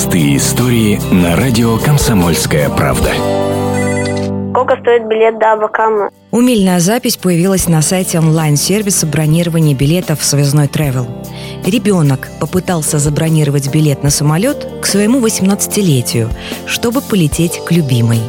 Простые 0.00 0.38
истории 0.38 0.98
на 1.12 1.36
радио 1.36 1.76
«Комсомольская 1.76 2.70
правда». 2.70 3.10
Сколько 4.50 4.80
стоит 4.80 5.06
билет 5.06 5.38
до 5.38 5.52
Абакама? 5.52 6.08
Умильная 6.30 6.80
запись 6.80 7.18
появилась 7.18 7.68
на 7.68 7.82
сайте 7.82 8.18
онлайн-сервиса 8.18 9.06
бронирования 9.06 9.74
билетов 9.74 10.24
«Связной 10.24 10.68
Travel». 10.68 11.06
Ребенок 11.66 12.30
попытался 12.40 12.98
забронировать 12.98 13.70
билет 13.70 14.02
на 14.02 14.08
самолет 14.08 14.66
к 14.80 14.86
своему 14.86 15.20
18-летию, 15.20 16.30
чтобы 16.64 17.02
полететь 17.02 17.62
к 17.62 17.70
любимой. 17.70 18.20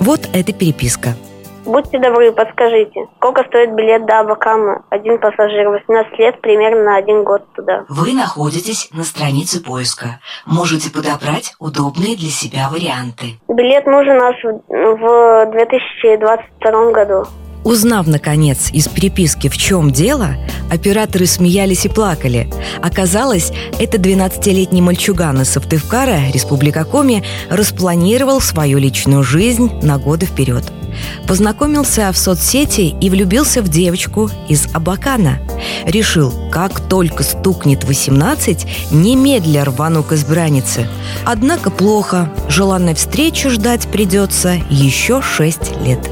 Вот 0.00 0.30
эта 0.32 0.54
переписка– 0.54 1.14
Будьте 1.68 1.98
добры, 1.98 2.32
подскажите, 2.32 3.04
сколько 3.18 3.44
стоит 3.44 3.74
билет 3.74 4.06
до 4.06 4.20
Абакама? 4.20 4.84
Один 4.88 5.18
пассажир, 5.18 5.68
18 5.68 6.18
лет, 6.18 6.40
примерно 6.40 6.82
на 6.82 6.96
один 6.96 7.24
год 7.24 7.42
туда. 7.54 7.84
Вы 7.90 8.14
находитесь 8.14 8.88
на 8.90 9.04
странице 9.04 9.62
поиска. 9.62 10.18
Можете 10.46 10.90
подобрать 10.90 11.54
удобные 11.58 12.16
для 12.16 12.30
себя 12.30 12.70
варианты. 12.72 13.38
Билет 13.48 13.84
нужен 13.84 14.16
нас 14.16 14.34
в 14.42 15.50
2022 15.52 16.90
году. 16.92 17.26
Узнав, 17.64 18.06
наконец, 18.06 18.70
из 18.72 18.88
переписки, 18.88 19.48
в 19.48 19.56
чем 19.58 19.90
дело, 19.90 20.36
операторы 20.72 21.26
смеялись 21.26 21.84
и 21.84 21.90
плакали. 21.90 22.48
Оказалось, 22.82 23.52
это 23.78 23.98
12-летний 23.98 24.80
мальчуган 24.80 25.42
из 25.42 25.50
Сыктывкара, 25.50 26.30
Республика 26.32 26.86
Коми, 26.86 27.24
распланировал 27.50 28.40
свою 28.40 28.78
личную 28.78 29.22
жизнь 29.22 29.70
на 29.82 29.98
годы 29.98 30.24
вперед– 30.24 30.64
Познакомился 31.26 32.10
в 32.12 32.18
соцсети 32.18 32.94
и 33.00 33.10
влюбился 33.10 33.62
в 33.62 33.68
девочку 33.68 34.30
из 34.48 34.66
Абакана. 34.72 35.38
Решил, 35.84 36.32
как 36.50 36.80
только 36.80 37.22
стукнет 37.22 37.84
18, 37.84 38.66
немедля 38.90 39.64
рвану 39.64 40.02
к 40.02 40.12
избраннице. 40.12 40.88
Однако 41.24 41.70
плохо. 41.70 42.30
Желанной 42.48 42.94
встречи 42.94 43.48
ждать 43.48 43.88
придется 43.88 44.60
еще 44.70 45.22
6 45.22 45.80
лет. 45.84 46.08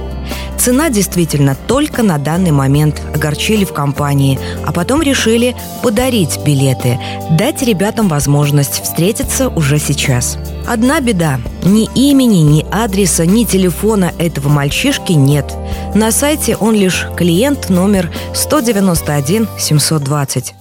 Цена 0.59 0.91
действительно 0.91 1.55
только 1.55 2.03
на 2.03 2.19
данный 2.19 2.51
момент 2.51 3.01
огорчили 3.15 3.65
в 3.65 3.73
компании, 3.73 4.39
а 4.67 4.73
потом 4.73 5.01
решили 5.01 5.55
подарить 5.83 6.41
билеты, 6.45 6.99
дать 7.31 7.63
ребятам 7.63 8.09
возможность 8.09 8.83
встретиться 8.83 9.49
уже 9.49 9.79
сейчас. 9.79 10.39
Одна 10.69 11.01
беда– 11.01 11.37
ни 11.65 11.89
имени, 11.95 12.39
ни 12.39 12.67
адреса, 12.73 13.25
ни 13.25 13.45
телефона 13.45 14.11
этого 14.19 14.49
мальчишки 14.49 15.13
нет. 15.13 15.45
На 15.95 16.11
сайте 16.11 16.57
он 16.57 16.75
лишь 16.75 17.07
клиент 17.17 17.71
номер 17.71 18.09
191 18.35 19.47
720. 19.59 20.55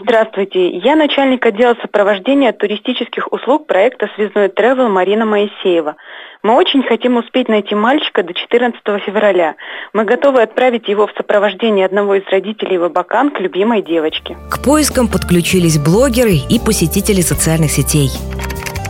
Здравствуйте, 0.00 0.78
я 0.78 0.94
начальник 0.94 1.44
отдела 1.44 1.76
сопровождения 1.82 2.52
туристических 2.52 3.32
услуг 3.32 3.66
проекта 3.66 4.08
«Связной 4.14 4.46
Travel 4.46 4.88
Марина 4.88 5.26
Моисеева. 5.26 5.96
Мы 6.44 6.54
очень 6.54 6.84
хотим 6.84 7.16
успеть 7.16 7.48
найти 7.48 7.74
мальчика 7.74 8.22
до 8.22 8.32
14 8.32 8.80
февраля. 9.04 9.56
Мы 9.92 10.04
готовы 10.04 10.40
отправить 10.40 10.86
его 10.86 11.08
в 11.08 11.12
сопровождение 11.16 11.84
одного 11.84 12.14
из 12.14 12.22
родителей 12.30 12.78
в 12.78 12.84
Абакан 12.84 13.30
к 13.30 13.40
любимой 13.40 13.82
девочке. 13.82 14.36
К 14.48 14.62
поискам 14.62 15.08
подключились 15.08 15.78
блогеры 15.78 16.36
и 16.48 16.60
посетители 16.60 17.20
социальных 17.20 17.72
сетей. 17.72 18.10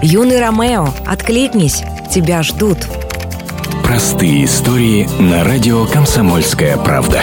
Юный 0.02 0.40
Ромео, 0.40 0.90
откликнись, 1.06 1.82
тебя 2.12 2.42
ждут. 2.42 2.78
Простые 3.82 4.44
истории 4.44 5.08
на 5.20 5.42
радио 5.42 5.86
«Комсомольская 5.86 6.76
правда». 6.76 7.22